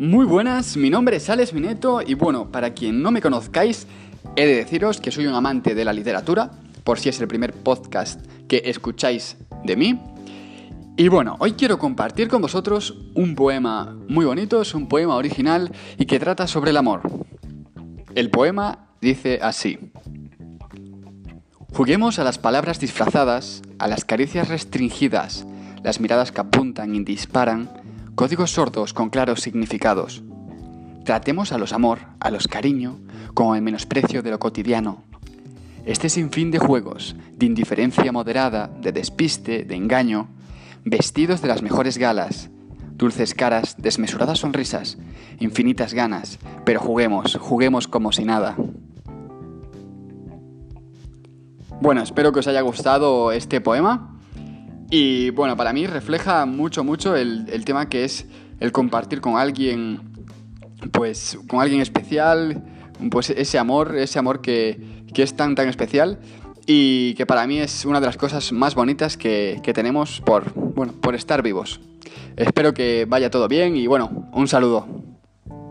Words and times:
Muy 0.00 0.24
buenas, 0.24 0.78
mi 0.78 0.88
nombre 0.88 1.18
es 1.18 1.28
Alex 1.28 1.52
Mineto 1.52 2.00
y 2.00 2.14
bueno, 2.14 2.50
para 2.50 2.72
quien 2.72 3.02
no 3.02 3.10
me 3.10 3.20
conozcáis, 3.20 3.86
he 4.34 4.46
de 4.46 4.54
deciros 4.54 4.98
que 4.98 5.10
soy 5.10 5.26
un 5.26 5.34
amante 5.34 5.74
de 5.74 5.84
la 5.84 5.92
literatura, 5.92 6.52
por 6.84 6.98
si 6.98 7.10
es 7.10 7.20
el 7.20 7.28
primer 7.28 7.52
podcast 7.52 8.18
que 8.48 8.62
escucháis 8.64 9.36
de 9.62 9.76
mí. 9.76 10.00
Y 10.96 11.08
bueno, 11.08 11.36
hoy 11.38 11.52
quiero 11.52 11.78
compartir 11.78 12.28
con 12.28 12.40
vosotros 12.40 12.96
un 13.14 13.34
poema 13.34 13.94
muy 14.08 14.24
bonito, 14.24 14.62
es 14.62 14.74
un 14.74 14.88
poema 14.88 15.16
original 15.16 15.70
y 15.98 16.06
que 16.06 16.18
trata 16.18 16.46
sobre 16.46 16.70
el 16.70 16.78
amor. 16.78 17.02
El 18.14 18.30
poema 18.30 18.94
dice 19.02 19.38
así. 19.42 19.92
Juguemos 21.74 22.18
a 22.18 22.24
las 22.24 22.38
palabras 22.38 22.80
disfrazadas, 22.80 23.60
a 23.78 23.86
las 23.86 24.06
caricias 24.06 24.48
restringidas, 24.48 25.44
las 25.82 26.00
miradas 26.00 26.32
que 26.32 26.40
apuntan 26.40 26.94
y 26.94 27.04
disparan, 27.04 27.68
códigos 28.20 28.50
sordos 28.50 28.92
con 28.92 29.08
claros 29.08 29.40
significados. 29.40 30.22
Tratemos 31.06 31.52
a 31.52 31.58
los 31.58 31.72
amor, 31.72 32.00
a 32.20 32.30
los 32.30 32.48
cariño, 32.48 32.98
como 33.32 33.54
el 33.54 33.62
menosprecio 33.62 34.22
de 34.22 34.30
lo 34.30 34.38
cotidiano. 34.38 35.04
Este 35.86 36.10
sinfín 36.10 36.50
de 36.50 36.58
juegos, 36.58 37.16
de 37.32 37.46
indiferencia 37.46 38.12
moderada, 38.12 38.66
de 38.78 38.92
despiste, 38.92 39.64
de 39.64 39.74
engaño, 39.74 40.28
vestidos 40.84 41.40
de 41.40 41.48
las 41.48 41.62
mejores 41.62 41.96
galas, 41.96 42.50
dulces 42.92 43.32
caras, 43.32 43.76
desmesuradas 43.78 44.40
sonrisas, 44.40 44.98
infinitas 45.38 45.94
ganas, 45.94 46.38
pero 46.66 46.78
juguemos, 46.78 47.38
juguemos 47.40 47.88
como 47.88 48.12
si 48.12 48.26
nada. 48.26 48.54
Bueno, 51.80 52.02
espero 52.02 52.32
que 52.32 52.40
os 52.40 52.46
haya 52.46 52.60
gustado 52.60 53.32
este 53.32 53.62
poema. 53.62 54.09
Y 54.90 55.30
bueno, 55.30 55.56
para 55.56 55.72
mí 55.72 55.86
refleja 55.86 56.44
mucho, 56.46 56.82
mucho 56.82 57.14
el, 57.14 57.64
tema 57.64 57.88
que 57.88 58.04
es 58.04 58.26
el 58.58 58.72
compartir 58.72 59.20
con 59.20 59.36
alguien, 59.36 60.00
pues 60.90 61.38
con 61.46 61.60
alguien 61.60 61.80
especial, 61.80 62.64
pues 63.10 63.30
ese 63.30 63.58
amor, 63.58 63.96
ese 63.96 64.18
amor 64.18 64.40
que, 64.40 65.04
es 65.14 65.36
tan, 65.36 65.54
tan 65.54 65.68
especial 65.68 66.18
y 66.66 67.14
que 67.14 67.24
para 67.24 67.46
mí 67.46 67.58
es 67.58 67.84
una 67.84 68.00
de 68.00 68.06
las 68.06 68.16
cosas 68.16 68.50
más 68.52 68.74
bonitas 68.74 69.16
que, 69.16 69.60
que 69.62 69.72
tenemos 69.72 70.20
por, 70.20 70.52
bueno, 70.54 70.92
por 71.00 71.14
estar 71.14 71.42
vivos. 71.42 71.80
Espero 72.36 72.74
que 72.74 73.06
vaya 73.08 73.30
todo 73.30 73.46
bien 73.46 73.76
y 73.76 73.86
bueno, 73.86 74.28
un 74.32 74.48
saludo. 74.48 74.99